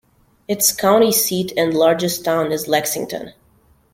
[0.47, 3.33] Its county seat and largest town is Lexington.